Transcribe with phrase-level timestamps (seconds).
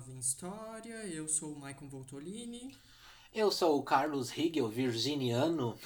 [0.00, 0.94] Love em História.
[1.08, 2.74] Eu sou o Maicon Voltolini.
[3.34, 5.78] Eu sou o Carlos Higel, virginiano.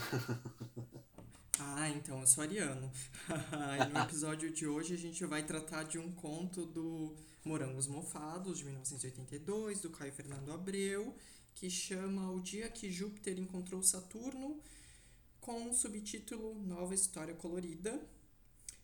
[1.58, 2.92] ah, então eu sou ariano.
[3.82, 8.58] e no episódio de hoje a gente vai tratar de um conto do Morangos Mofados,
[8.58, 11.16] de 1982, do Caio Fernando Abreu,
[11.56, 14.60] que chama O Dia que Júpiter Encontrou Saturno,
[15.40, 18.00] com o subtítulo Nova História Colorida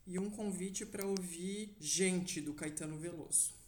[0.04, 3.59] e um convite para ouvir Gente do Caetano Veloso.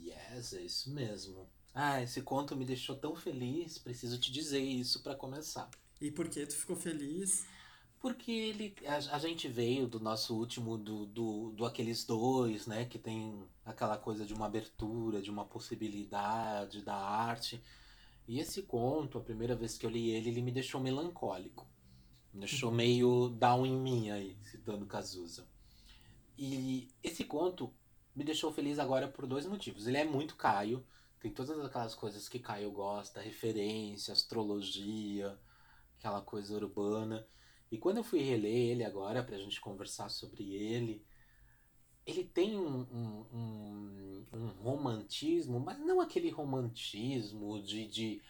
[0.00, 1.48] Yes, é isso mesmo.
[1.74, 5.70] Ah, esse conto me deixou tão feliz, preciso te dizer isso para começar.
[6.00, 7.46] E por que tu ficou feliz?
[7.98, 12.84] Porque ele, a, a, gente veio do nosso último, do, do, do aqueles dois, né?
[12.84, 17.62] Que tem aquela coisa de uma abertura, de uma possibilidade da arte.
[18.26, 21.66] E esse conto, a primeira vez que eu li ele, ele me deixou melancólico.
[22.34, 22.76] Me deixou uhum.
[22.76, 25.46] meio down em mim aí, citando Cazuza.
[26.36, 27.72] E esse conto
[28.14, 29.86] me deixou feliz agora por dois motivos.
[29.86, 30.84] Ele é muito Caio,
[31.20, 35.38] tem todas aquelas coisas que Caio gosta, referência, astrologia,
[35.98, 37.26] aquela coisa urbana.
[37.70, 41.04] E quando eu fui reler ele agora, pra gente conversar sobre ele,
[42.04, 48.22] ele tem um, um, um, um romantismo, mas não aquele romantismo de, de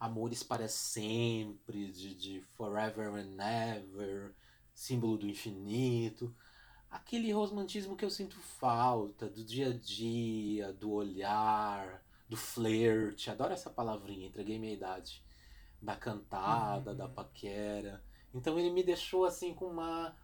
[0.00, 4.34] amores para sempre, de, de forever and ever,
[4.72, 6.34] símbolo do infinito
[6.90, 13.30] aquele romantismo que eu sinto falta, do dia a dia, do olhar, do flerte.
[13.30, 15.22] Adoro essa palavrinha, entreguei minha idade.
[15.80, 16.96] Da cantada, uhum.
[16.96, 18.02] da paquera.
[18.34, 20.16] Então ele me deixou assim com uma.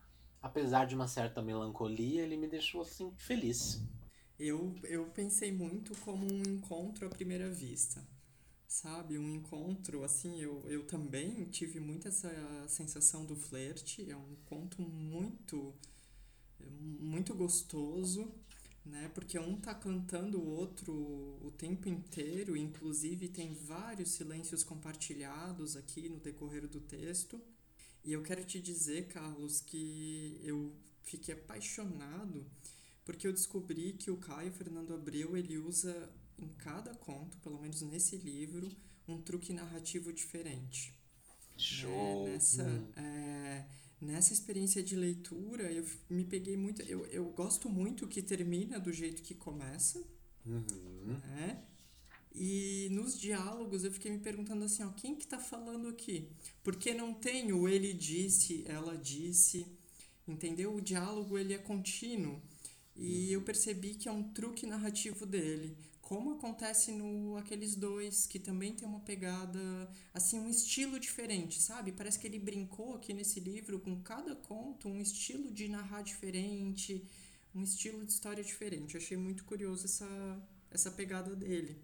[0.42, 3.81] Apesar de uma certa melancolia, ele me deixou assim feliz.
[4.39, 8.05] Eu, eu pensei muito como um encontro à primeira vista.
[8.67, 9.17] Sabe?
[9.17, 12.29] Um encontro, assim, eu, eu também tive muito essa
[12.67, 14.11] sensação do flerte.
[14.11, 15.73] É um conto muito
[16.61, 18.33] muito gostoso,
[18.85, 19.11] né?
[19.15, 20.92] Porque um tá cantando o outro
[21.42, 27.41] o tempo inteiro, inclusive tem vários silêncios compartilhados aqui no decorrer do texto.
[28.05, 32.47] E eu quero te dizer, Carlos, que eu fiquei apaixonado
[33.05, 37.83] porque eu descobri que o Caio Fernando Abreu ele usa em cada conto, pelo menos
[37.83, 38.69] nesse livro,
[39.07, 40.95] um truque narrativo diferente.
[41.57, 42.25] Show!
[42.25, 42.33] Né?
[42.33, 42.93] Nessa, hum.
[42.97, 43.67] é,
[44.01, 46.83] nessa experiência de leitura, eu me peguei muito.
[46.83, 50.03] Eu, eu gosto muito que termina do jeito que começa.
[50.45, 50.65] Uhum.
[51.07, 51.65] Né?
[52.35, 56.29] E nos diálogos eu fiquei me perguntando assim, ó, quem que tá falando aqui?
[56.63, 59.67] Porque não tem o ele disse, ela disse,
[60.27, 60.75] entendeu?
[60.75, 62.43] O diálogo ele é contínuo.
[62.97, 65.77] E eu percebi que é um truque narrativo dele
[66.14, 71.91] como acontece no aqueles dois que também tem uma pegada assim um estilo diferente sabe?
[71.91, 77.05] Parece que ele brincou aqui nesse livro com cada conto um estilo de narrar diferente
[77.52, 78.95] um estilo de história diferente.
[78.95, 80.08] Eu achei muito curioso essa
[80.70, 81.83] essa pegada dele.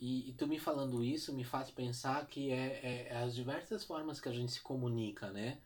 [0.00, 3.84] E, e tu me falando isso me faz pensar que é, é, é, as diversas
[3.84, 5.58] formas que a gente se comunica né?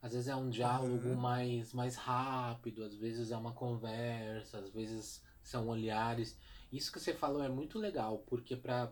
[0.00, 1.16] Às vezes é um diálogo uhum.
[1.16, 6.36] mais mais rápido às vezes é uma conversa às vezes são olhares
[6.72, 8.90] isso que você falou é muito legal, porque para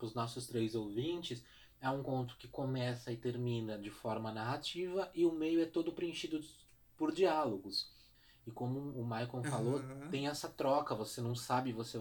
[0.00, 1.44] os nossos três ouvintes,
[1.80, 5.92] é um conto que começa e termina de forma narrativa e o meio é todo
[5.92, 6.40] preenchido
[6.96, 7.88] por diálogos.
[8.46, 9.44] E como o Michael uhum.
[9.44, 12.00] falou, tem essa troca, você não sabe, você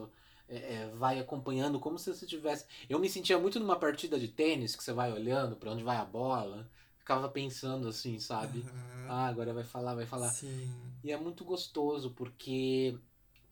[0.50, 2.66] é, é, vai acompanhando como se você tivesse.
[2.90, 5.98] Eu me sentia muito numa partida de tênis que você vai olhando para onde vai
[5.98, 6.68] a bola,
[6.98, 8.60] ficava pensando assim, sabe?
[8.60, 9.06] Uhum.
[9.10, 10.30] Ah, agora vai falar, vai falar.
[10.30, 10.74] Sim.
[11.04, 12.98] E é muito gostoso porque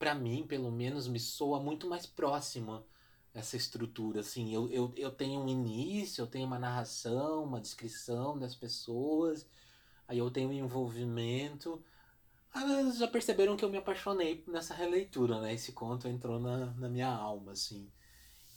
[0.02, 2.84] para mim, pelo menos, me soa muito mais próxima
[3.36, 4.22] essa estrutura.
[4.22, 9.48] Assim, eu, eu, eu tenho um início, eu tenho uma narração, uma descrição das pessoas,
[10.08, 11.80] aí eu tenho um envolvimento.
[12.52, 15.54] Ah, já perceberam que eu me apaixonei nessa releitura, né?
[15.54, 17.88] Esse conto entrou na, na minha alma, assim.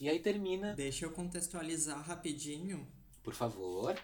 [0.00, 0.72] E aí termina.
[0.72, 2.88] Deixa eu contextualizar rapidinho.
[3.22, 3.94] Por favor.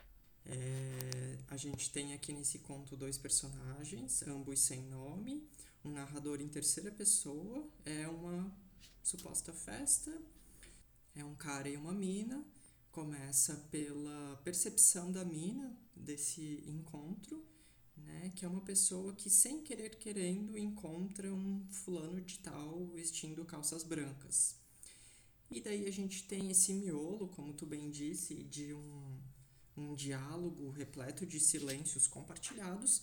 [0.45, 5.49] É, a gente tem aqui nesse conto dois personagens, ambos sem nome
[5.85, 8.53] um narrador em terceira pessoa, é uma
[9.03, 10.17] suposta festa,
[11.15, 12.45] é um cara e uma mina,
[12.91, 17.45] começa pela percepção da mina desse encontro,
[17.97, 23.45] né, que é uma pessoa que sem querer querendo encontra um fulano de tal vestindo
[23.45, 24.57] calças brancas.
[25.51, 29.19] E daí a gente tem esse miolo, como tu bem disse, de um,
[29.77, 33.03] um diálogo repleto de silêncios compartilhados,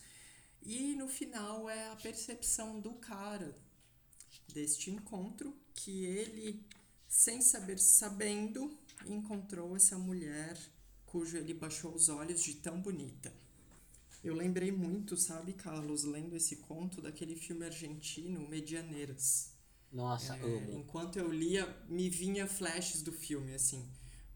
[0.61, 3.57] e no final é a percepção do cara
[4.53, 6.65] deste encontro que ele,
[7.07, 10.57] sem saber, sabendo, encontrou essa mulher
[11.05, 13.33] cujo ele baixou os olhos de tão bonita.
[14.23, 19.53] Eu lembrei muito, sabe, Carlos, lendo esse conto daquele filme argentino Medianeiras.
[19.91, 20.73] Nossa, É, amo.
[20.73, 23.87] enquanto eu lia, me vinha flashes do filme, assim.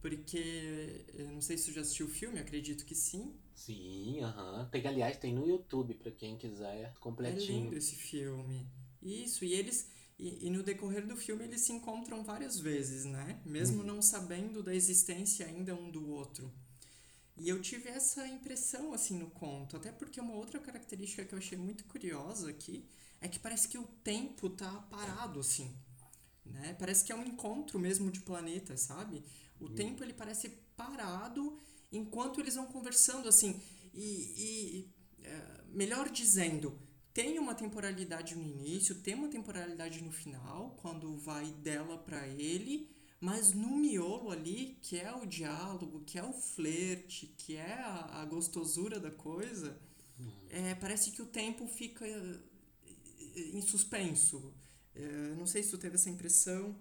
[0.01, 3.35] Porque, eu não sei se tu já assistiu o filme, acredito que sim.
[3.56, 4.68] Sim, aham.
[4.69, 7.71] Tem, aliás, tem no YouTube pra quem quiser É completinho.
[7.71, 8.68] lindo esse filme.
[9.01, 9.89] Isso, e eles.
[10.19, 13.42] E, e no decorrer do filme eles se encontram várias vezes, né?
[13.45, 13.88] Mesmo Uhum.
[13.88, 16.51] não sabendo da existência ainda um do outro.
[17.38, 19.77] E eu tive essa impressão, assim, no conto.
[19.77, 22.86] Até porque uma outra característica que eu achei muito curiosa aqui
[23.21, 25.75] é que parece que o tempo tá parado, assim.
[26.45, 26.75] Né?
[26.80, 29.24] Parece que é um encontro mesmo de planetas, sabe?
[29.59, 31.59] O tempo ele parece parado
[31.91, 33.61] enquanto eles vão conversando, assim.
[33.93, 34.03] E,
[34.38, 34.93] e
[35.23, 36.77] é, melhor dizendo,
[37.13, 42.89] tem uma temporalidade no início, tem uma temporalidade no final, quando vai dela para ele,
[43.19, 48.21] mas no miolo ali, que é o diálogo, que é o flerte, que é a,
[48.21, 49.77] a gostosura da coisa,
[50.49, 52.39] é, parece que o tempo fica eh,
[53.53, 54.53] em suspenso.
[54.93, 56.75] É, não sei se tu teve essa impressão.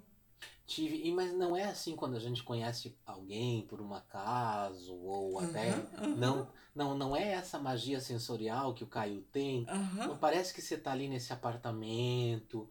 [0.66, 5.38] Tive, e- mas não é assim quando a gente conhece alguém por um acaso, ou
[5.38, 5.70] até.
[5.72, 6.16] Aham, aham.
[6.16, 9.66] Não, não, não é essa magia sensorial que o Caio tem.
[9.66, 10.18] Não Aham.
[10.18, 12.70] parece que você tá ali nesse apartamento,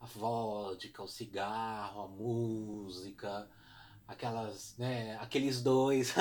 [0.00, 3.48] a vodka, o cigarro, a música,
[4.06, 6.14] aquelas, né, aqueles dois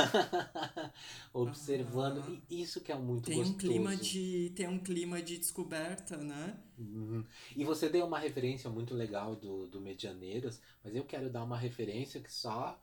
[1.33, 2.41] observando.
[2.50, 3.56] E isso que é muito Tem gostoso.
[3.56, 6.57] um clima de tem um clima de descoberta, né?
[6.77, 7.24] Uhum.
[7.56, 11.57] E você deu uma referência muito legal do, do Medianeiras, mas eu quero dar uma
[11.57, 12.80] referência que só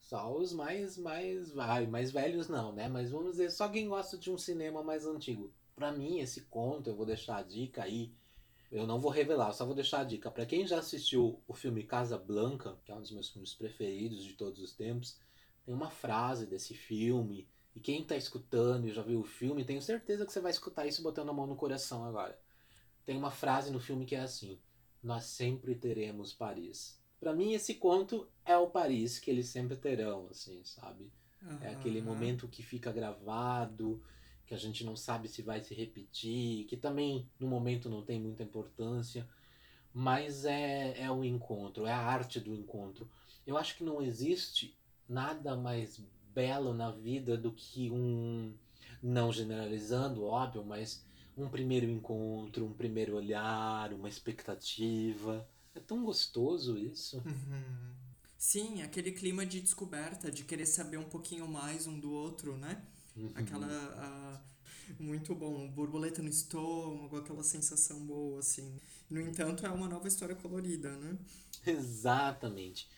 [0.00, 2.88] só os mais mais vai, mais velhos não, né?
[2.88, 5.50] Mas vamos dizer, só quem gosta de um cinema mais antigo.
[5.74, 8.12] Pra mim esse conto, eu vou deixar a dica aí.
[8.76, 10.30] Eu não vou revelar, eu só vou deixar a dica.
[10.30, 14.22] Pra quem já assistiu o filme Casa Blanca, que é um dos meus filmes preferidos
[14.22, 15.18] de todos os tempos,
[15.64, 17.48] tem uma frase desse filme.
[17.74, 20.86] E quem tá escutando e já viu o filme, tenho certeza que você vai escutar
[20.86, 22.38] isso botando a mão no coração agora.
[23.04, 24.58] Tem uma frase no filme que é assim:
[25.02, 27.00] Nós sempre teremos Paris.
[27.18, 31.10] Pra mim, esse conto é o Paris que eles sempre terão, assim, sabe?
[31.62, 34.02] É aquele momento que fica gravado,
[34.46, 38.20] que a gente não sabe se vai se repetir, que também no momento não tem
[38.20, 39.28] muita importância,
[39.92, 43.08] mas é, é o encontro, é a arte do encontro.
[43.46, 44.76] Eu acho que não existe
[45.08, 46.00] nada mais
[46.34, 48.54] belo na vida do que um,
[49.02, 51.04] não generalizando, óbvio, mas
[51.36, 55.48] um primeiro encontro, um primeiro olhar, uma expectativa.
[55.74, 57.18] É tão gostoso isso.
[57.18, 57.94] Uhum.
[58.38, 62.82] Sim, aquele clima de descoberta, de querer saber um pouquinho mais um do outro, né?
[63.16, 63.30] Uhum.
[63.34, 63.66] Aquela.
[63.96, 64.40] ah,
[64.98, 68.78] muito bom, borboleta no estômago, aquela sensação boa, assim.
[69.10, 71.18] No entanto, é uma nova história colorida, né?
[71.66, 72.88] Exatamente.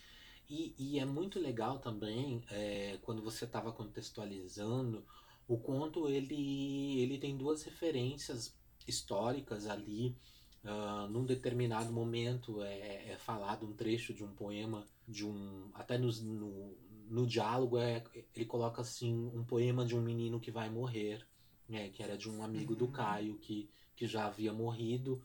[0.48, 5.04] E, e é muito legal também, é, quando você estava contextualizando,
[5.46, 8.54] o conto ele, ele tem duas referências
[8.86, 10.16] históricas ali.
[10.64, 15.70] ah, num determinado momento é, é falado um trecho de um poema, de um.
[15.74, 16.76] Até nos- no,
[17.08, 21.26] no diálogo é, ele coloca assim um poema de um menino que vai morrer,
[21.68, 22.92] né, que era de um amigo do Uhum.
[22.92, 25.22] Caio que, que já havia morrido.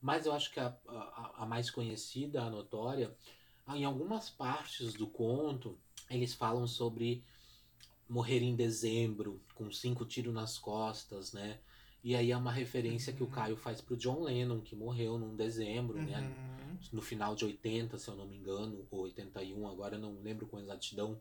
[0.00, 3.16] Mas eu acho que a, a, a mais conhecida, a notória,
[3.74, 5.78] em algumas partes do conto,
[6.10, 7.24] eles falam sobre
[8.08, 11.58] morrer em dezembro, com cinco tiros nas costas, né?
[12.04, 13.32] E aí é uma referência que o Uhum.
[13.32, 16.20] Caio faz pro John Lennon, que morreu num dezembro, né?
[16.20, 16.76] Uhum.
[16.92, 20.46] No final de 80, se eu não me engano, ou 81, agora eu não lembro
[20.46, 21.20] com exatidão.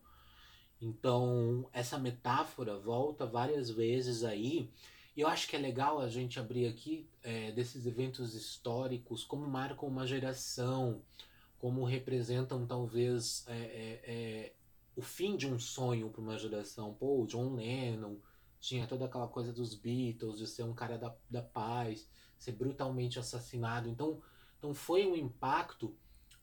[0.85, 4.69] Então, essa metáfora volta várias vezes aí.
[5.17, 9.47] E eu acho que é legal a gente abrir aqui é, desses eventos históricos, como
[9.47, 11.01] marcam uma geração,
[11.57, 14.53] como representam talvez é, é, é,
[14.95, 16.93] o fim de um sonho para uma geração.
[16.93, 18.17] Pô, o John Lennon
[18.59, 23.17] tinha toda aquela coisa dos Beatles, de ser um cara da, da paz, ser brutalmente
[23.17, 23.89] assassinado.
[23.89, 24.21] Então,
[24.59, 25.95] então foi um impacto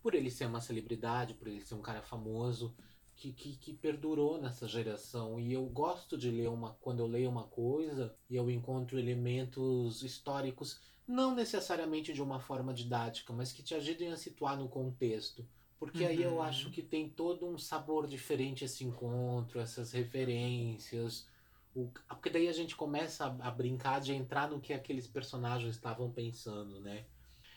[0.03, 2.75] por ele ser uma celebridade, por ele ser um cara famoso,
[3.23, 5.39] que, que, que perdurou nessa geração.
[5.39, 6.75] E eu gosto de ler uma.
[6.81, 12.75] Quando eu leio uma coisa e eu encontro elementos históricos, não necessariamente de uma forma
[12.75, 15.47] didática, mas que te ajudem a situar no contexto.
[15.79, 16.43] Porque aí eu Uhum.
[16.43, 21.29] acho que tem todo um sabor diferente esse encontro, essas referências.
[21.75, 25.75] O, porque daí a gente começa a, a brincar de entrar no que aqueles personagens
[25.77, 27.07] estavam pensando, né?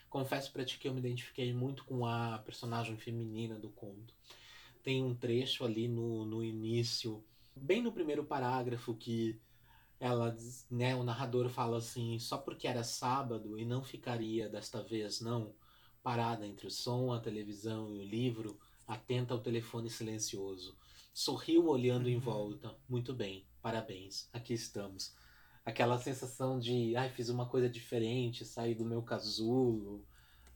[0.08, 4.14] Confesso pra ti que eu me identifiquei muito com a personagem feminina do conto.
[4.86, 7.24] Tem um trecho ali no, no início,
[7.56, 9.42] bem no primeiro parágrafo, que
[10.00, 10.36] ela,
[10.70, 15.54] né, o narrador fala assim: só porque era sábado e não ficaria desta vez, não,
[16.02, 20.78] parada entre o som, a televisão e o livro, atenta ao telefone silencioso.
[21.14, 22.20] Sorriu olhando em Uhum.
[22.20, 22.78] volta.
[22.88, 25.14] Muito bem, parabéns, aqui estamos.
[25.64, 30.06] Aquela sensação de, ai, fiz uma coisa diferente, saí do meu casulo.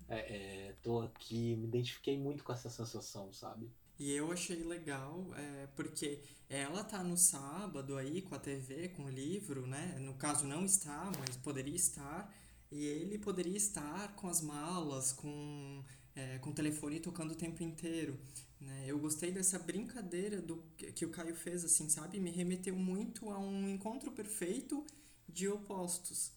[0.08, 3.70] é, é, tô aqui, me identifiquei muito com essa sensação, sabe?
[4.00, 9.04] E eu achei legal, é, porque ela tá no sábado aí com a TV, com
[9.04, 9.99] o livro, né?
[10.00, 12.35] No caso não está, mas poderia estar.
[12.73, 15.85] E ele poderia estar com as malas, com,
[16.16, 18.19] é, com o telefone tocando o tempo inteiro.
[18.59, 18.85] Né?
[18.87, 22.19] Eu gostei dessa brincadeira do que o Caio fez, assim, sabe?
[22.19, 24.83] Me remeteu muito a um encontro perfeito
[25.28, 26.33] de opostos,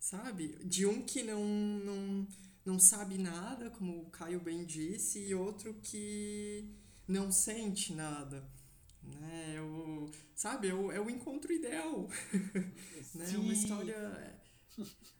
[0.00, 0.56] sabe?
[0.64, 2.26] De um que não, não,
[2.64, 8.48] não sabe nada, como o Caio bem disse, e outro que não sente nada.
[9.02, 9.54] Né?
[9.56, 12.08] Eu, sabe, é o, é o encontro ideal.
[13.14, 13.32] né?
[13.32, 14.40] É uma história.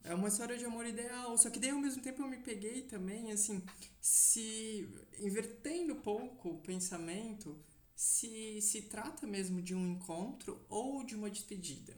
[0.02, 1.36] É uma história de amor ideal.
[1.38, 3.62] Só que daí ao mesmo tempo eu me peguei também, assim,
[4.00, 4.88] se
[5.20, 7.58] invertendo um pouco o pensamento,
[7.94, 11.96] se se trata mesmo de um encontro ou de uma despedida.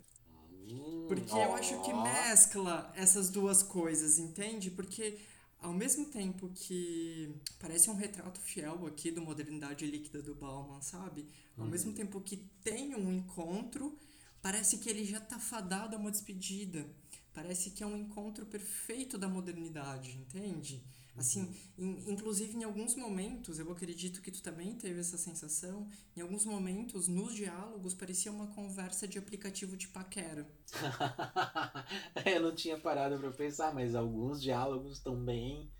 [1.06, 4.70] Porque eu acho que mescla essas duas coisas, entende?
[4.70, 5.18] Porque
[5.60, 11.26] ao mesmo tempo que parece um retrato fiel aqui do modernidade líquida do Bauman, sabe?
[11.56, 11.70] Ao uhum.
[11.70, 13.98] mesmo tempo que tem um encontro,
[14.42, 16.86] parece que ele já tá fadado a uma despedida.
[17.32, 20.82] Parece que é um encontro perfeito da modernidade, entende?
[21.16, 26.20] Assim, in, inclusive em alguns momentos, eu acredito que tu também teve essa sensação, em
[26.20, 30.46] alguns momentos, nos diálogos, parecia uma conversa de aplicativo de paquera.
[32.26, 35.70] eu não tinha parado para pensar, mas alguns diálogos estão bem,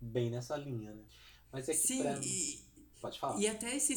[0.00, 1.02] bem nessa linha, né?
[1.52, 2.20] Mas é que Sim, pra...
[2.22, 2.68] e,
[3.00, 3.38] Pode falar.
[3.40, 3.94] E até, esse,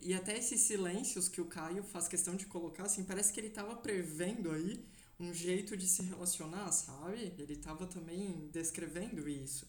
[0.00, 3.48] e até esses silêncios que o Caio faz questão de colocar, assim, parece que ele
[3.48, 4.84] estava prevendo aí
[5.18, 7.32] um jeito de se relacionar, sabe?
[7.38, 9.66] Ele estava também descrevendo isso.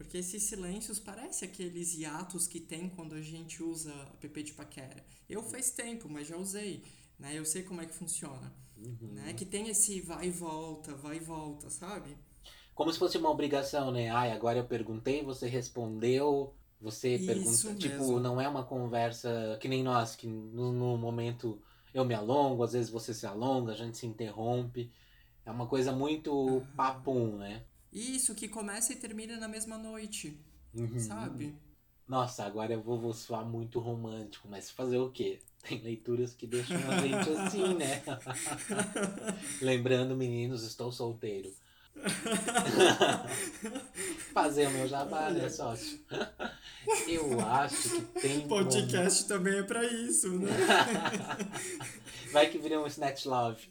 [0.00, 3.92] Porque esses silêncios parecem aqueles hiatos que tem quando a gente usa
[4.22, 5.04] app de paquera.
[5.28, 6.82] Eu faz tempo, mas já usei,
[7.18, 7.38] né?
[7.38, 8.50] Eu sei como é que funciona.
[8.78, 9.12] Uhum.
[9.12, 9.34] Né?
[9.34, 12.16] Que tem esse vai e volta, vai e volta, sabe?
[12.74, 14.08] Como se fosse uma obrigação, né?
[14.08, 17.74] Ai, agora eu perguntei, você respondeu, você pergunta.
[17.74, 21.60] Tipo, não é uma conversa que nem nós, que no, no momento
[21.92, 24.90] eu me alongo, às vezes você se alonga, a gente se interrompe.
[25.44, 26.66] É uma coisa muito uhum.
[26.74, 27.64] papum, né?
[27.92, 30.38] Isso, que começa e termina na mesma noite.
[30.74, 30.98] Uhum.
[30.98, 31.54] Sabe?
[32.06, 35.40] Nossa, agora eu vou, vou soar muito romântico, mas fazer o quê?
[35.62, 38.02] Tem leituras que deixam a gente assim, né?
[39.60, 41.52] Lembrando, meninos, estou solteiro.
[44.32, 46.00] Fazer o meu jabá, né, sócio?
[47.06, 48.48] Eu acho que tem.
[48.48, 50.50] Podcast também é pra isso, né?
[52.32, 53.68] Vai que vira um Snatch Love.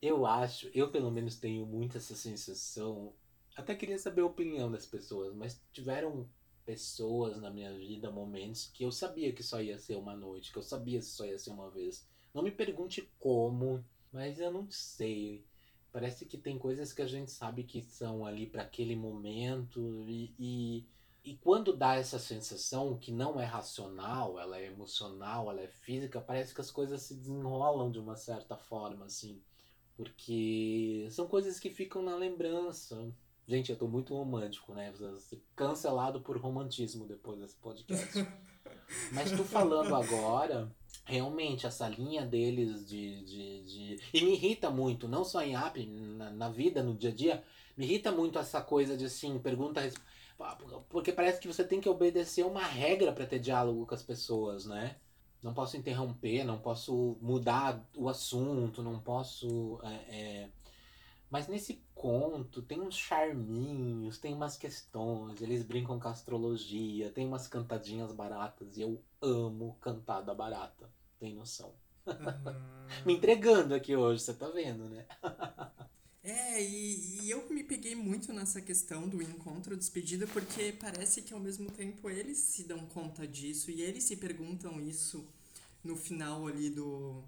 [0.00, 3.12] Eu acho, eu pelo menos tenho muito essa sensação.
[3.56, 6.28] Até queria saber a opinião das pessoas, mas tiveram
[6.64, 10.58] pessoas na minha vida, momentos que eu sabia que só ia ser uma noite, que
[10.58, 12.06] eu sabia que só ia ser uma vez.
[12.34, 15.44] Não me pergunte como, mas eu não sei.
[15.90, 20.34] Parece que tem coisas que a gente sabe que são ali para aquele momento e,
[20.38, 20.86] e,
[21.24, 26.20] e quando dá essa sensação que não é racional, ela é emocional, ela é física,
[26.20, 29.42] parece que as coisas se desenrolam de uma certa forma assim.
[29.98, 33.12] Porque são coisas que ficam na lembrança.
[33.48, 34.94] Gente, eu tô muito romântico, né?
[35.56, 38.24] Cancelado por romantismo depois desse podcast.
[39.10, 40.70] Mas tô falando agora,
[41.04, 44.00] realmente, essa linha deles de, de, de.
[44.14, 47.44] E me irrita muito, não só em app, na, na vida, no dia a dia,
[47.76, 49.80] me irrita muito essa coisa de assim, pergunta.
[50.88, 54.64] Porque parece que você tem que obedecer uma regra para ter diálogo com as pessoas,
[54.64, 54.94] né?
[55.42, 59.78] Não posso interromper, não posso mudar o assunto, não posso.
[59.82, 60.50] É, é...
[61.30, 67.46] Mas nesse conto tem uns charminhos, tem umas questões, eles brincam com astrologia, tem umas
[67.46, 71.72] cantadinhas baratas e eu amo cantada barata, tem noção.
[72.06, 72.14] Uhum.
[73.04, 75.06] me entregando aqui hoje, você tá vendo, né?
[76.30, 81.32] É, e, e, eu me peguei muito nessa questão do encontro despedida, porque parece que
[81.32, 85.26] ao mesmo tempo eles se dão conta disso e eles se perguntam isso
[85.82, 87.24] no final ali do,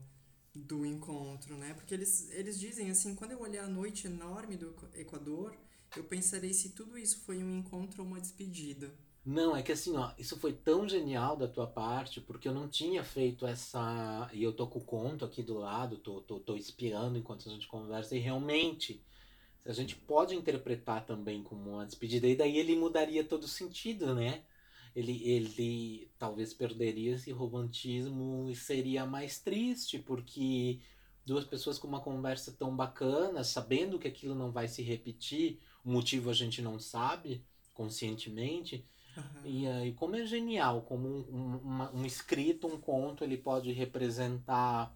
[0.55, 1.73] do encontro, né?
[1.73, 5.57] Porque eles, eles dizem assim, quando eu olhar a noite enorme do Equador,
[5.97, 8.95] eu pensarei se tudo isso foi um encontro ou uma despedida.
[9.25, 12.69] Não, é que assim, ó, isso foi tão genial da tua parte, porque eu não
[12.69, 14.31] tinha feito essa.
[14.33, 17.53] E eu tô com o conto aqui do lado, tô, tô, tô espiando enquanto a
[17.53, 19.03] gente conversa, e realmente,
[19.65, 24.15] a gente pode interpretar também como uma despedida, e daí ele mudaria todo o sentido,
[24.15, 24.43] né?
[24.97, 30.81] Ele, ele talvez perderia esse romantismo e seria mais triste, porque
[31.25, 35.91] duas pessoas com uma conversa tão bacana, sabendo que aquilo não vai se repetir, o
[35.93, 38.85] motivo a gente não sabe conscientemente
[39.21, 39.43] Uhum.
[39.45, 43.73] E aí, como é genial, como um, um, uma, um escrito, um conto, ele pode
[43.73, 44.95] representar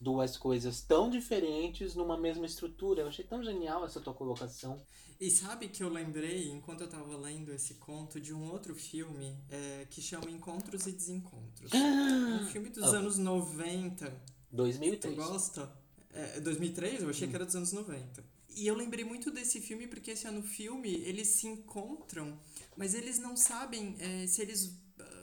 [0.00, 3.02] duas coisas tão diferentes numa mesma estrutura.
[3.02, 4.80] Eu achei tão genial essa tua colocação.
[5.20, 9.36] E sabe que eu lembrei, enquanto eu tava lendo esse conto, de um outro filme
[9.50, 11.72] é, que chama Encontros e Desencontros.
[11.72, 12.96] um filme dos oh.
[12.96, 14.12] anos 90.
[14.52, 15.14] 2003.
[15.14, 15.72] Tu gosta?
[16.12, 17.02] É, 2003?
[17.02, 17.30] Eu achei hum.
[17.30, 18.37] que era dos anos 90.
[18.58, 22.38] E eu lembrei muito desse filme porque esse ano filme eles se encontram,
[22.76, 24.76] mas eles não sabem é, se eles.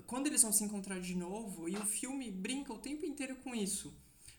[0.07, 3.53] Quando eles vão se encontrar de novo, e o filme brinca o tempo inteiro com
[3.53, 3.93] isso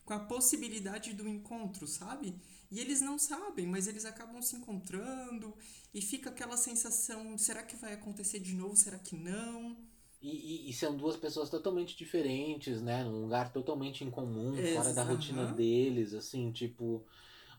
[0.06, 2.36] com a possibilidade do encontro, sabe?
[2.70, 5.52] E eles não sabem, mas eles acabam se encontrando
[5.92, 8.76] e fica aquela sensação: será que vai acontecer de novo?
[8.76, 9.76] Será que não?
[10.22, 10.30] E,
[10.68, 13.04] e, e são duas pessoas totalmente diferentes, né?
[13.04, 17.04] Num lugar totalmente incomum, fora da rotina deles, assim, tipo.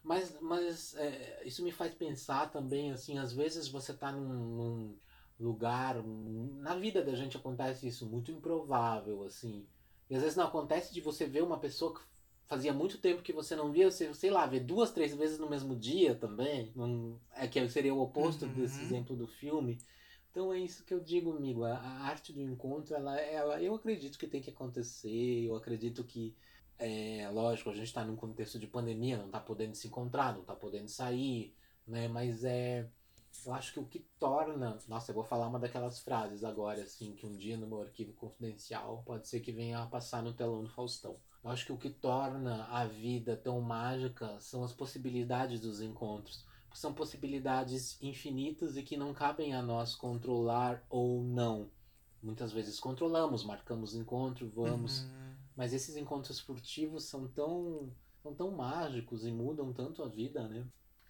[0.08, 4.96] Mas, mas é, isso me faz pensar também, assim, às vezes você tá num, num
[5.38, 6.02] lugar.
[6.02, 9.68] Na vida da gente acontece isso muito improvável, assim.
[10.10, 12.00] E às vezes não acontece de você ver uma pessoa que
[12.46, 15.50] fazia muito tempo que você não via, você, sei lá, ver duas, três vezes no
[15.50, 16.72] mesmo dia também.
[16.74, 18.54] Não, é que seria o oposto uhum.
[18.54, 19.78] desse exemplo do filme.
[20.32, 21.66] Então é isso que eu digo, amigo.
[21.66, 25.44] A, a arte do encontro, ela, ela, eu acredito que tem que acontecer.
[25.44, 26.34] Eu acredito que,
[26.80, 30.42] é, lógico, a gente está num contexto de pandemia, não está podendo se encontrar, não
[30.42, 31.56] está podendo sair,
[31.88, 32.08] né?
[32.08, 32.88] Mas é,
[33.46, 37.14] eu acho que o que torna, nossa, eu vou falar uma daquelas frases agora, assim,
[37.14, 40.64] que um dia no meu arquivo confidencial pode ser que venha a passar no telão
[40.64, 41.18] do Faustão.
[41.44, 46.46] Eu acho que o que torna a vida tão mágica são as possibilidades dos encontros.
[46.74, 51.72] São possibilidades infinitas e que não cabem a nós controlar ou não.
[52.22, 55.04] Muitas vezes controlamos, marcamos encontro, vamos.
[55.04, 55.27] Uhum.
[55.58, 60.64] Mas esses encontros furtivos são tão, são tão mágicos e mudam tanto a vida, né?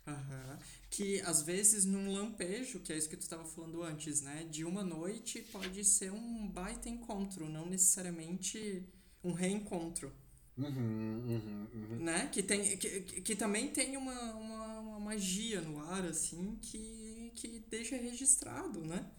[0.07, 0.57] Uhum.
[0.89, 4.47] Que às vezes num lampejo, que é isso que tu estava falando antes, né?
[4.49, 8.87] De uma noite pode ser um baita encontro, não necessariamente
[9.21, 10.13] um reencontro.
[10.57, 11.97] Uhum, uhum, uhum.
[11.99, 12.29] Né?
[12.31, 17.59] Que, tem, que, que também tem uma, uma, uma, magia no ar, assim, que, que
[17.69, 19.11] deixa registrado, né?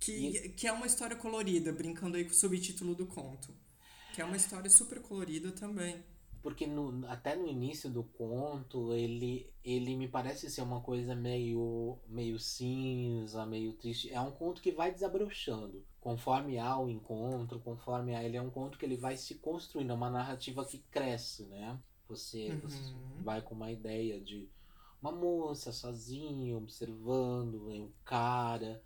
[0.00, 0.48] Que, e...
[0.50, 3.54] que é uma história colorida, brincando aí com o subtítulo do conto.
[4.16, 6.02] Que é uma história super colorida também.
[6.42, 11.98] Porque no, até no início do conto ele ele me parece ser uma coisa meio
[12.08, 14.10] meio cinza meio triste.
[14.10, 15.84] É um conto que vai desabrochando.
[16.00, 19.90] Conforme há o encontro conforme há ele é um conto que ele vai se construindo
[19.90, 21.78] é uma narrativa que cresce né?
[22.08, 22.60] Você, uhum.
[22.60, 24.48] você vai com uma ideia de
[25.02, 28.82] uma moça sozinha observando um cara.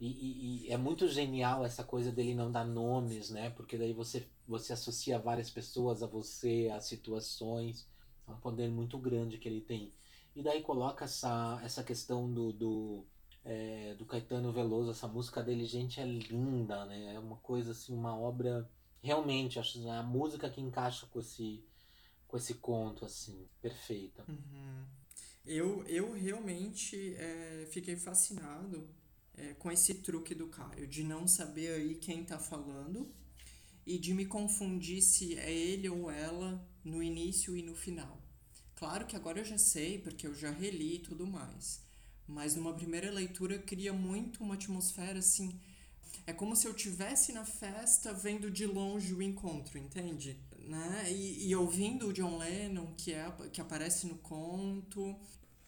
[0.00, 3.50] E, e, e, é muito genial essa coisa dele não dar nomes, né?
[3.50, 7.88] Porque daí você, você associa várias pessoas a você, a situações.
[8.26, 9.92] É um poder muito grande que ele tem.
[10.34, 13.06] E daí coloca essa, essa questão do, do,
[13.44, 17.14] é, do Caetano Veloso, essa música dele, gente, é linda, né?
[17.14, 18.68] É uma coisa assim, uma obra.
[19.02, 21.64] Realmente, acho é a música que encaixa com esse,
[22.26, 24.24] com esse conto, assim, perfeita.
[24.28, 24.84] Uhum.
[25.44, 28.88] Eu, eu realmente é, fiquei fascinado
[29.34, 33.14] é, com esse truque do Caio, de não saber aí quem tá falando
[33.86, 38.20] e de me confundir se é ele ou ela no início e no final.
[38.74, 41.80] Claro que agora eu já sei, porque eu já reli e tudo mais.
[42.26, 45.58] Mas numa primeira leitura cria muito uma atmosfera assim.
[46.26, 50.36] É como se eu tivesse na festa vendo de longe o encontro, entende?
[50.58, 51.12] Né?
[51.12, 55.16] E, e ouvindo o John Lennon, que, é, que aparece no conto.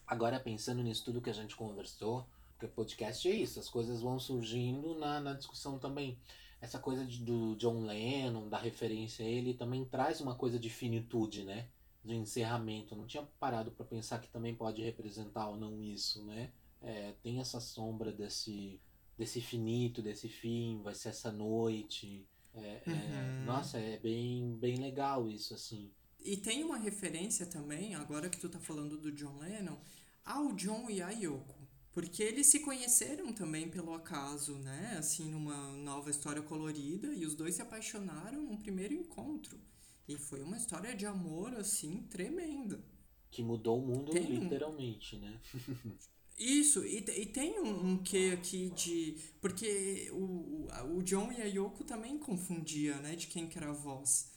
[0.05, 4.19] Agora, pensando nisso tudo que a gente conversou, porque podcast é isso, as coisas vão
[4.19, 6.17] surgindo na, na discussão também.
[6.61, 10.69] Essa coisa de, do John Lennon, da referência a ele, também traz uma coisa de
[10.69, 11.69] finitude, né?
[12.03, 12.95] De encerramento.
[12.95, 16.51] Não tinha parado para pensar que também pode representar ou não isso, né?
[16.81, 18.79] É, tem essa sombra desse,
[19.17, 22.25] desse finito, desse fim, vai ser essa noite.
[22.53, 22.95] É, é uhum.
[22.95, 25.91] é, nossa, é bem, bem legal isso, assim.
[26.19, 29.77] E tem uma referência também, agora que tu tá falando do John Lennon,
[30.25, 31.58] ao John e a Yoko.
[31.91, 34.95] Porque eles se conheceram também pelo acaso, né?
[34.97, 39.59] Assim, numa nova história colorida, e os dois se apaixonaram num primeiro encontro.
[40.07, 42.83] E foi uma história de amor, assim, tremenda.
[43.31, 45.19] Que mudou o mundo tem literalmente, um...
[45.19, 45.39] né?
[46.39, 49.17] Isso, e, e tem um, um quê aqui de.
[49.41, 53.15] Porque o, o John e a Yoko também confundia, né?
[53.15, 54.31] De quem que era a voz.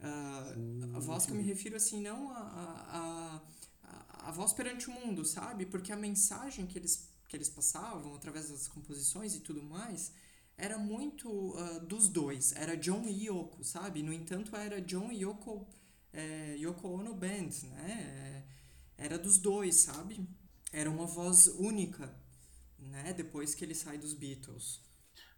[0.00, 3.42] Uh, a voz que eu me refiro, assim, não a, a, a
[4.24, 5.66] a voz perante o mundo, sabe?
[5.66, 10.12] Porque a mensagem que eles, que eles passavam através das composições e tudo mais
[10.56, 12.52] era muito uh, dos dois.
[12.52, 14.02] Era John e Yoko, sabe?
[14.02, 15.66] No entanto, era John e Yoko,
[16.12, 18.44] é, Yoko Ono Band, né?
[18.96, 20.26] Era dos dois, sabe?
[20.72, 22.14] Era uma voz única,
[22.78, 23.12] né?
[23.12, 24.80] Depois que ele sai dos Beatles.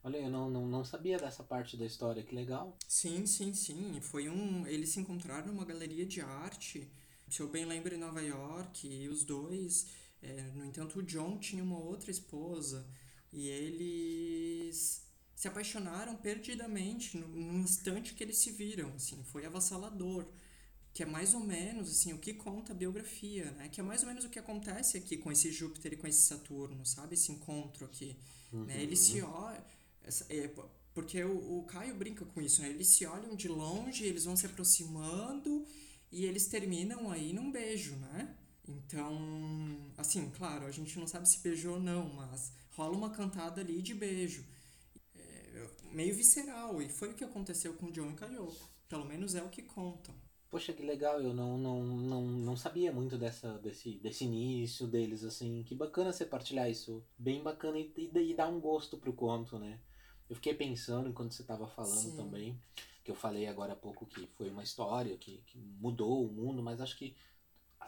[0.05, 2.79] Olha, eu não, não, não sabia dessa parte da história, que legal.
[2.87, 4.01] Sim, sim, sim.
[4.01, 4.66] Foi um.
[4.66, 6.88] Eles se encontraram numa galeria de arte.
[7.29, 9.87] Se eu bem lembro, em Nova York, e os dois.
[10.23, 12.87] É, no entanto, o John tinha uma outra esposa.
[13.33, 15.03] E eles
[15.35, 18.93] se apaixonaram perdidamente no, no instante que eles se viram.
[18.95, 20.27] Assim, foi avassalador
[20.97, 23.69] que é mais ou menos assim o que conta a biografia, né?
[23.69, 26.23] Que é mais ou menos o que acontece aqui com esse Júpiter e com esse
[26.23, 27.12] Saturno, sabe?
[27.12, 28.17] Esse encontro aqui,
[28.51, 28.65] uhum.
[28.65, 28.83] né?
[28.83, 29.62] Eles se olham,
[30.31, 30.51] é,
[30.95, 32.71] porque o, o Caio brinca com isso, né?
[32.71, 35.67] Eles se olham de longe, eles vão se aproximando
[36.17, 38.35] e eles terminam aí num beijo, né?
[38.67, 39.15] Então,
[39.99, 43.83] assim, claro, a gente não sabe se beijou ou não, mas rola uma cantada ali
[43.83, 44.43] de beijo.
[45.15, 48.67] É, meio visceral, e foi o que aconteceu com John e Kayoko.
[48.89, 50.15] Pelo menos é o que contam.
[50.49, 55.23] Poxa, que legal, eu não, não, não, não sabia muito dessa, desse, desse início deles,
[55.23, 55.65] assim.
[55.65, 57.05] Que bacana você partilhar isso.
[57.19, 59.79] Bem bacana e, e, e dar um gosto pro conto, né?
[60.31, 62.17] Eu fiquei pensando enquanto você estava falando Sim.
[62.17, 62.59] também,
[63.07, 66.61] que eu falei agora há pouco que foi uma história que, que mudou o mundo,
[66.61, 67.16] mas acho que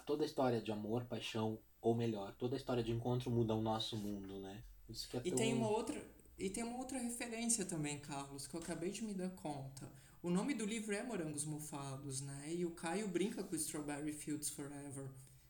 [0.07, 4.39] toda história de amor, paixão, ou melhor, toda história de encontro muda o nosso mundo,
[4.39, 4.63] né?
[4.89, 5.39] Isso que é e tão...
[5.39, 6.01] tem uma outra
[6.39, 9.91] e tem uma outra referência também, Carlos, que eu acabei de me dar conta.
[10.23, 12.55] O nome do livro é Morangos Mofados, né?
[12.55, 15.09] E o Caio brinca com Strawberry Fields Forever,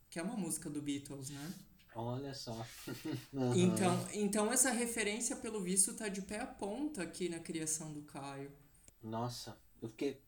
[0.09, 1.55] que é uma música do Beatles, né?
[1.95, 2.67] Olha só.
[3.35, 3.55] uhum.
[3.55, 8.01] então, então essa referência, pelo visto, tá de pé a ponta aqui na criação do
[8.03, 8.51] Caio.
[9.03, 10.21] Nossa, eu fiquei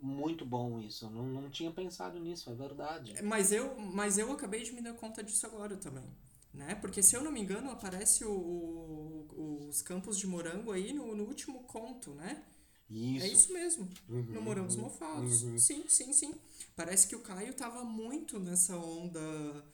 [0.00, 1.10] muito bom isso.
[1.10, 3.22] Não, não tinha pensado nisso, é verdade.
[3.22, 6.08] Mas eu, mas eu acabei de me dar conta disso agora também.
[6.54, 6.74] Né?
[6.74, 9.22] Porque, se eu não me engano, aparece o, o
[9.72, 12.44] os campos de morango aí no, no último conto, né?
[12.90, 13.24] Isso.
[13.24, 13.88] É isso mesmo.
[14.06, 15.42] Uhum, no Morangos uhum, Mofados.
[15.42, 15.58] Uhum.
[15.58, 16.34] Sim, sim, sim.
[16.76, 19.64] Parece que o Caio tava muito nessa onda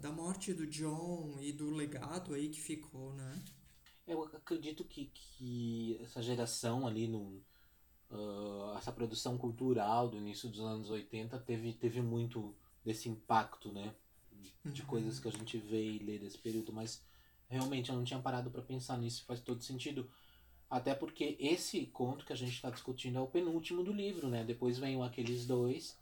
[0.00, 3.42] da morte do John e do legado aí que ficou, né?
[4.06, 7.42] Eu acredito que, que essa geração ali no
[8.14, 13.94] uh, essa produção cultural do início dos anos 80 teve, teve muito desse impacto, né?
[14.64, 14.88] De uhum.
[14.88, 17.02] coisas que a gente vê e lê desse período, mas
[17.48, 20.10] realmente eu não tinha parado para pensar nisso, faz todo sentido.
[20.68, 24.44] Até porque esse conto que a gente está discutindo é o penúltimo do livro, né?
[24.44, 25.98] Depois vem aqueles dois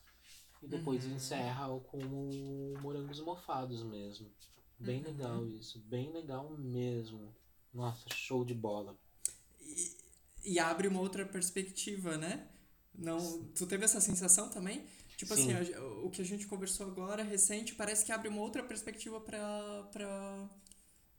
[0.62, 1.14] e depois uhum.
[1.14, 4.30] encerra com o Morangos Mofados mesmo.
[4.78, 5.04] Bem uhum.
[5.04, 7.34] legal isso, bem legal mesmo.
[7.72, 8.96] Nossa, show de bola.
[10.44, 12.46] E, abre uma outra perspectiva, né?
[12.94, 14.84] Não, tu teve essa sensação também?
[15.16, 15.52] Tipo Sim.
[15.52, 19.88] assim, o que a gente conversou agora, recente, parece que abre uma outra perspectiva para
[19.92, 20.48] pra,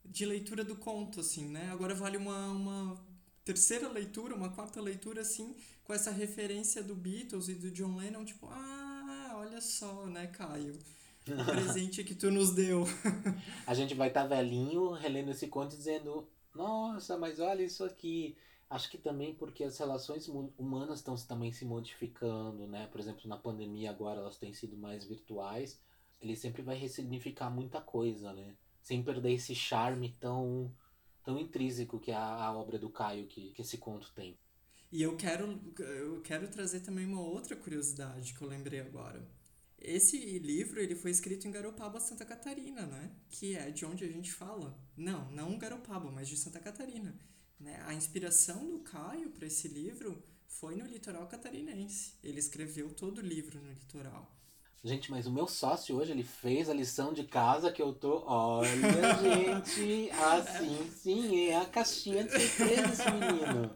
[0.03, 1.69] de leitura do conto, assim, né?
[1.71, 3.05] Agora vale uma, uma
[3.45, 8.25] terceira leitura, uma quarta leitura, assim, com essa referência do Beatles e do John Lennon,
[8.25, 10.77] tipo, ah, olha só, né, Caio?
[11.27, 12.86] O presente que tu nos deu.
[13.65, 18.36] a gente vai estar tá velhinho relendo esse conto dizendo, nossa, mas olha isso aqui.
[18.69, 22.88] Acho que também porque as relações humanas estão também se modificando, né?
[22.88, 25.80] Por exemplo, na pandemia agora elas têm sido mais virtuais.
[26.19, 28.56] Ele sempre vai ressignificar muita coisa, né?
[28.82, 30.73] Sem perder esse charme tão
[31.23, 34.38] tão intrínseco que a, a obra do Caio que, que esse conto tem.
[34.91, 39.28] E eu quero, eu quero trazer também uma outra curiosidade que eu lembrei agora.
[39.80, 43.12] Esse livro ele foi escrito em Garopaba, Santa Catarina, né?
[43.28, 44.78] Que é de onde a gente fala.
[44.95, 47.19] Não, não Garopaba, mas de Santa Catarina.
[47.60, 47.82] Né?
[47.86, 52.13] A inspiração do Caio para esse livro foi no litoral catarinense.
[52.24, 54.32] Ele escreveu todo o livro no litoral.
[54.84, 58.22] Gente, mas o meu sócio hoje, ele fez a lição de casa que eu tô.
[58.26, 58.68] Olha,
[59.22, 63.74] gente, assim sim, é a caixinha de surpresa esse menino.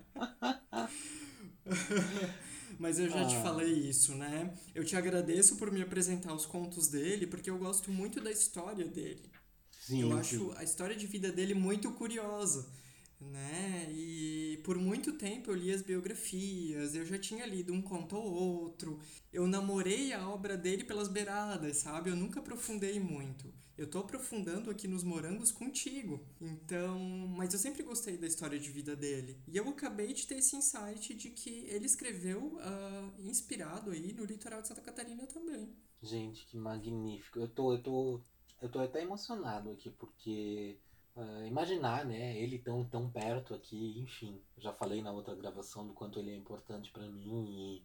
[2.78, 3.26] Mas eu já ah.
[3.26, 4.54] te falei isso, né?
[4.76, 8.86] Eu te agradeço por me apresentar os contos dele, porque eu gosto muito da história
[8.86, 9.32] dele.
[9.72, 10.20] Sim, eu sim.
[10.20, 12.70] acho a história de vida dele muito curiosa
[13.20, 13.88] né?
[13.92, 18.34] E por muito tempo eu li as biografias, eu já tinha lido um conto ou
[18.34, 19.00] outro.
[19.32, 22.10] Eu namorei a obra dele pelas beiradas, sabe?
[22.10, 23.54] Eu nunca aprofundei muito.
[23.78, 26.26] Eu tô aprofundando aqui nos morangos contigo.
[26.42, 26.98] Então,
[27.38, 29.40] mas eu sempre gostei da história de vida dele.
[29.48, 34.26] E eu acabei de ter esse insight de que ele escreveu uh, inspirado aí no
[34.26, 35.76] litoral de Santa Catarina também.
[36.02, 37.40] Gente, que magnífico.
[37.40, 38.22] Eu tô, eu tô,
[38.64, 40.80] eu tô até emocionado aqui porque
[41.18, 44.40] Uh, imaginar, né, ele tão, tão perto aqui, enfim.
[44.56, 47.84] Já falei na outra gravação do quanto ele é importante para mim e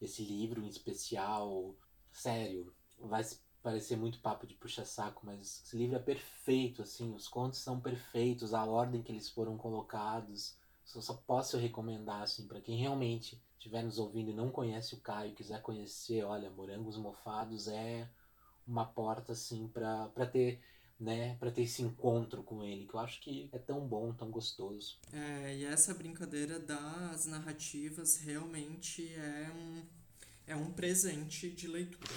[0.00, 1.74] esse livro em especial,
[2.12, 3.24] sério, vai
[3.64, 8.54] parecer muito papo de puxa-saco, mas esse livro é perfeito, assim, os contos são perfeitos,
[8.54, 10.56] a ordem que eles foram colocados.
[10.84, 15.00] Só, só posso recomendar, assim, para quem realmente estiver nos ouvindo e não conhece o
[15.00, 18.08] Caio, quiser conhecer, olha, Morangos Mofados é
[18.64, 20.62] uma porta, assim, para ter
[20.98, 24.30] né, para ter esse encontro com ele, que eu acho que é tão bom, tão
[24.30, 24.98] gostoso.
[25.12, 29.82] É, e essa brincadeira das narrativas realmente é um,
[30.46, 32.14] é um presente de leitura.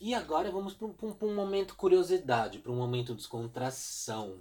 [0.00, 4.38] E agora vamos para um, um, momento curiosidade, para um momento descontração.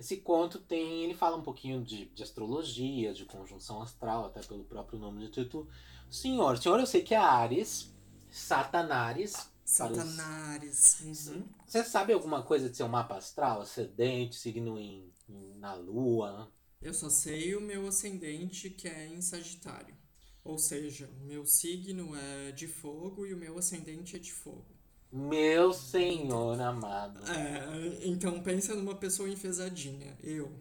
[0.00, 4.64] Esse conto tem, ele fala um pouquinho de, de astrologia, de conjunção astral, até pelo
[4.64, 5.68] próprio nome do título.
[6.10, 7.90] Senhor, senhor, eu sei que é Ares,
[8.30, 11.00] Satanares, Satanares.
[11.28, 11.44] Uhum.
[11.72, 13.62] Você sabe alguma coisa de seu mapa astral?
[13.62, 16.52] Ascendente, signo em, em, na lua?
[16.82, 19.96] Eu só sei o meu ascendente que é em Sagitário.
[20.44, 24.66] Ou seja, o meu signo é de fogo e o meu ascendente é de fogo.
[25.10, 27.22] Meu senhor amado.
[27.32, 30.14] É, então pensa numa pessoa enfesadinha.
[30.22, 30.52] Eu.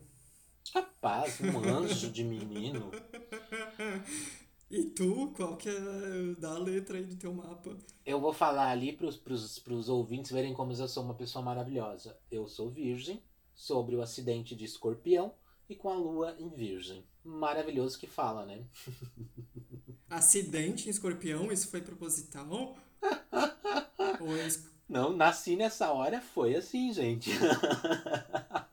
[0.72, 2.90] Capaz, um anjo de menino.
[4.72, 7.78] E tu, qual que é da letra aí do teu mapa?
[8.06, 12.18] Eu vou falar ali pros, pros, pros ouvintes verem como eu sou uma pessoa maravilhosa.
[12.32, 13.22] Eu sou virgem,
[13.54, 15.34] sobre o acidente de escorpião
[15.70, 17.06] e com a lua em virgem.
[17.24, 18.64] Maravilhoso que fala, né?
[20.10, 21.52] Acidente em escorpião?
[21.52, 22.76] Isso foi proposital?
[24.20, 24.48] Ou é...
[24.90, 27.30] Não, nasci nessa hora, foi assim, gente.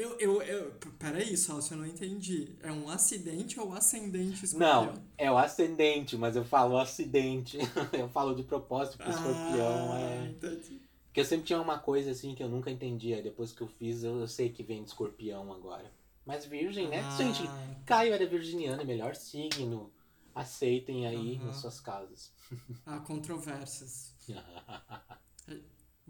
[0.00, 2.56] Eu, eu, eu, peraí, só se eu não entendi.
[2.62, 4.86] É um acidente ou ascendente escorpião?
[4.86, 7.58] Não, é o ascendente, mas eu falo acidente.
[7.92, 9.92] eu falo de propósito pro escorpião.
[9.92, 10.28] Ah, é.
[10.30, 10.80] Entendi.
[11.04, 13.22] Porque eu sempre tinha uma coisa assim que eu nunca entendia.
[13.22, 15.92] Depois que eu fiz, eu, eu sei que vem de escorpião agora.
[16.24, 17.00] Mas virgem, né?
[17.00, 17.16] Ah.
[17.18, 17.42] Gente,
[17.84, 19.92] Caio era virginiano, é melhor signo.
[20.34, 21.44] Aceitem aí uhum.
[21.44, 22.32] nas suas casas.
[22.86, 24.14] Há controvérsias.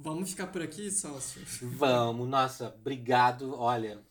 [0.02, 1.42] Vamos ficar por aqui, sócio?
[1.60, 3.54] Vamos, nossa, obrigado.
[3.54, 4.02] Olha,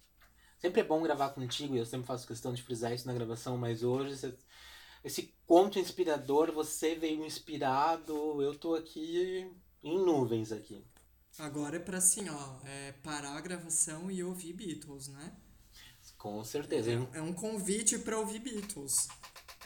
[0.59, 3.81] sempre é bom gravar contigo eu sempre faço questão de frisar isso na gravação, mas
[3.81, 4.37] hoje esse,
[5.03, 10.85] esse conto inspirador, você veio inspirado, eu tô aqui em nuvens aqui.
[11.39, 15.35] Agora é pra assim, ó, é parar a gravação e ouvir Beatles, né?
[16.19, 16.91] Com certeza.
[16.91, 19.07] É, é um convite para ouvir Beatles.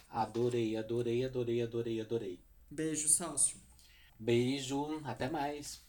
[0.09, 2.39] Adorei, adorei, adorei, adorei, adorei.
[2.71, 3.57] Beijo, sócio.
[4.17, 5.83] Beijo, até mais.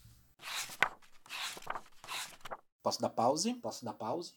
[2.83, 3.55] Posso dar pause?
[3.55, 4.35] Posso dar pause?